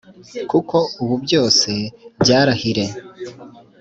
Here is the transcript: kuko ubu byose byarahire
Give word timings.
kuko 0.49 0.77
ubu 1.01 1.15
byose 1.25 1.71
byarahire 2.21 2.85